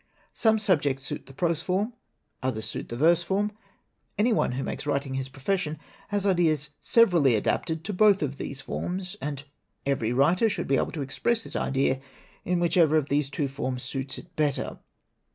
Some 0.33 0.57
subjects 0.57 1.03
suit 1.03 1.27
the 1.27 1.31
prose 1.33 1.61
form, 1.61 1.93
others 2.41 2.65
suit 2.65 2.89
the 2.89 2.97
verse 2.97 3.21
form. 3.21 3.51
Any 4.17 4.33
one 4.33 4.53
who 4.53 4.63
makes 4.63 4.87
writing 4.87 5.13
his 5.13 5.29
profession 5.29 5.77
has 6.07 6.25
ideas 6.25 6.71
severally 6.79 7.35
adapted 7.35 7.83
to 7.83 7.93
both 7.93 8.23
of 8.23 8.39
these 8.39 8.61
forms. 8.61 9.15
And 9.21 9.43
every 9.85 10.11
writer 10.11 10.49
should 10.49 10.67
be 10.67 10.77
able 10.77 10.89
to 10.93 11.03
express 11.03 11.43
his 11.43 11.55
idea 11.55 11.99
in 12.43 12.59
whichever 12.59 12.97
of 12.97 13.09
these 13.09 13.29
two 13.29 13.47
forms 13.47 13.83
suits 13.83 14.17
it 14.17 14.35
better. 14.35 14.79